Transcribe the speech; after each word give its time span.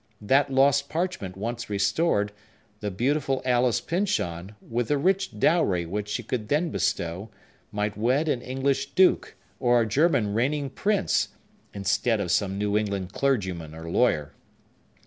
That 0.19 0.51
lost 0.51 0.89
parchment 0.89 1.37
once 1.37 1.69
restored, 1.69 2.31
the 2.79 2.89
beautiful 2.89 3.39
Alice 3.45 3.79
Pyncheon, 3.79 4.55
with 4.59 4.87
the 4.87 4.97
rich 4.97 5.37
dowry 5.39 5.85
which 5.85 6.15
he 6.17 6.23
could 6.23 6.47
then 6.47 6.71
bestow, 6.71 7.29
might 7.71 7.95
wed 7.95 8.27
an 8.27 8.41
English 8.41 8.93
duke 8.95 9.35
or 9.59 9.79
a 9.79 9.87
German 9.87 10.33
reigning 10.33 10.71
prince, 10.71 11.27
instead 11.71 12.19
of 12.19 12.31
some 12.31 12.57
New 12.57 12.75
England 12.75 13.13
clergyman 13.13 13.75
or 13.75 13.91
lawyer! 13.91 14.33